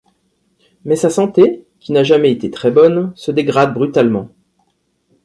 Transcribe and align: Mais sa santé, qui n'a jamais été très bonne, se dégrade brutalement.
Mais 0.83 0.95
sa 0.95 1.11
santé, 1.11 1.67
qui 1.79 1.91
n'a 1.91 2.01
jamais 2.03 2.31
été 2.31 2.49
très 2.49 2.71
bonne, 2.71 3.13
se 3.15 3.29
dégrade 3.29 3.75
brutalement. 3.75 4.29